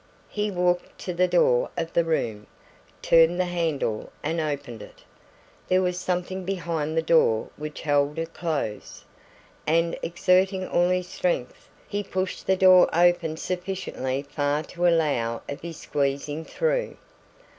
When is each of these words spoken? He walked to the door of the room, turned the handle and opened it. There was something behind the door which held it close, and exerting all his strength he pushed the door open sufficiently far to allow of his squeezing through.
He 0.29 0.49
walked 0.49 0.97
to 1.01 1.13
the 1.13 1.27
door 1.27 1.69
of 1.77 1.93
the 1.93 2.03
room, 2.03 2.47
turned 3.03 3.39
the 3.39 3.45
handle 3.45 4.11
and 4.23 4.39
opened 4.39 4.81
it. 4.81 5.03
There 5.67 5.83
was 5.83 5.99
something 5.99 6.43
behind 6.43 6.97
the 6.97 7.03
door 7.03 7.49
which 7.55 7.81
held 7.81 8.17
it 8.17 8.33
close, 8.33 9.05
and 9.67 9.95
exerting 10.01 10.67
all 10.67 10.89
his 10.89 11.07
strength 11.07 11.69
he 11.87 12.01
pushed 12.01 12.47
the 12.47 12.57
door 12.57 12.89
open 12.91 13.37
sufficiently 13.37 14.23
far 14.23 14.63
to 14.63 14.87
allow 14.87 15.43
of 15.47 15.61
his 15.61 15.77
squeezing 15.77 16.45
through. 16.45 16.97